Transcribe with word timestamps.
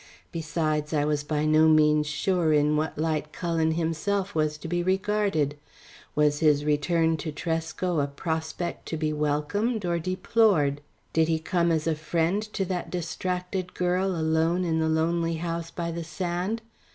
Besides 0.31 0.95
I 0.95 1.05
was 1.05 1.23
by 1.23 1.45
no 1.45 1.67
means 1.67 2.07
sure 2.07 2.51
in 2.53 2.75
what 2.75 2.97
light 2.97 3.31
Cullen 3.31 3.73
himself 3.73 4.33
was 4.33 4.57
to 4.57 4.67
be 4.67 4.81
regarded. 4.81 5.59
Was 6.15 6.39
his 6.39 6.65
return 6.65 7.17
to 7.17 7.31
Tresco, 7.31 7.99
a 7.99 8.07
prospect 8.07 8.87
to 8.87 8.97
be 8.97 9.13
welcomed 9.13 9.85
or 9.85 9.99
deplored? 9.99 10.81
Did 11.13 11.27
he 11.27 11.37
come 11.37 11.71
as 11.71 11.85
a 11.85 11.93
friend 11.93 12.41
to 12.53 12.65
that 12.65 12.89
distracted 12.89 13.75
girl 13.75 14.15
alone 14.15 14.65
in 14.65 14.79
the 14.79 14.89
lonely 14.89 15.35
house 15.35 15.69
by 15.69 15.91
the 15.91 16.03
sand? 16.03 16.63